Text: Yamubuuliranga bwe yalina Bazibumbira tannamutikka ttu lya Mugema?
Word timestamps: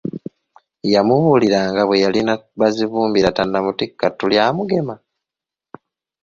Yamubuuliranga 0.93 1.81
bwe 1.87 2.01
yalina 2.03 2.33
Bazibumbira 2.59 3.35
tannamutikka 3.37 4.05
ttu 4.11 4.25
lya 4.31 4.45
Mugema? 4.55 4.95